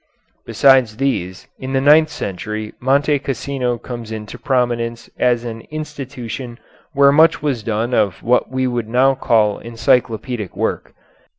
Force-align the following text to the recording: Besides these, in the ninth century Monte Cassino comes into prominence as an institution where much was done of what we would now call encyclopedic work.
Besides 0.47 0.97
these, 0.97 1.47
in 1.59 1.73
the 1.73 1.79
ninth 1.79 2.09
century 2.09 2.73
Monte 2.79 3.19
Cassino 3.19 3.77
comes 3.77 4.11
into 4.11 4.39
prominence 4.39 5.11
as 5.19 5.43
an 5.43 5.61
institution 5.69 6.57
where 6.93 7.11
much 7.11 7.43
was 7.43 7.61
done 7.61 7.93
of 7.93 8.23
what 8.23 8.49
we 8.49 8.65
would 8.65 8.87
now 8.89 9.13
call 9.13 9.59
encyclopedic 9.59 10.57
work. 10.57 10.95